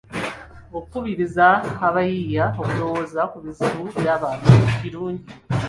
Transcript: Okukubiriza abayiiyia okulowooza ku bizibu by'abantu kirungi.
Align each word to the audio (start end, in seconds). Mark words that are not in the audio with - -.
Okukubiriza 0.77 1.47
abayiiyia 1.87 2.45
okulowooza 2.61 3.21
ku 3.31 3.37
bizibu 3.45 3.81
by'abantu 3.99 4.47
kirungi. 4.79 5.27